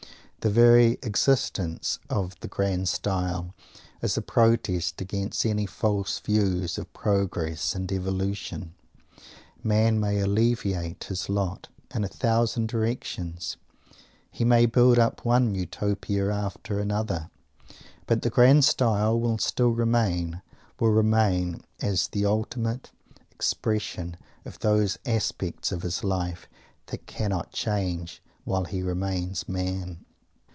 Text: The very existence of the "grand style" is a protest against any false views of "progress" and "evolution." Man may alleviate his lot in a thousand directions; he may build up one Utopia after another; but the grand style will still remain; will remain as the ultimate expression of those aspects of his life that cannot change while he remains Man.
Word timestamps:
The 0.43 0.49
very 0.49 0.97
existence 1.03 1.99
of 2.09 2.33
the 2.39 2.47
"grand 2.47 2.89
style" 2.89 3.53
is 4.01 4.17
a 4.17 4.23
protest 4.23 4.99
against 4.99 5.45
any 5.45 5.67
false 5.67 6.17
views 6.17 6.79
of 6.79 6.91
"progress" 6.93 7.75
and 7.75 7.91
"evolution." 7.91 8.73
Man 9.61 9.99
may 9.99 10.19
alleviate 10.19 11.03
his 11.03 11.29
lot 11.29 11.67
in 11.93 12.03
a 12.03 12.07
thousand 12.07 12.69
directions; 12.69 13.57
he 14.31 14.43
may 14.43 14.65
build 14.65 14.97
up 14.97 15.23
one 15.23 15.53
Utopia 15.53 16.31
after 16.31 16.79
another; 16.79 17.29
but 18.07 18.23
the 18.23 18.31
grand 18.31 18.65
style 18.65 19.19
will 19.19 19.37
still 19.37 19.69
remain; 19.73 20.41
will 20.79 20.89
remain 20.89 21.61
as 21.81 22.07
the 22.07 22.25
ultimate 22.25 22.89
expression 23.29 24.17
of 24.43 24.57
those 24.57 24.97
aspects 25.05 25.71
of 25.71 25.83
his 25.83 26.03
life 26.03 26.47
that 26.87 27.05
cannot 27.05 27.51
change 27.51 28.23
while 28.43 28.63
he 28.63 28.81
remains 28.81 29.47
Man. 29.47 30.03